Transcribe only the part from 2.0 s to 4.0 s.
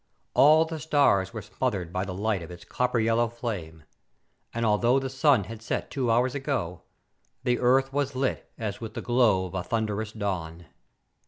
the light of its copper yellow flame,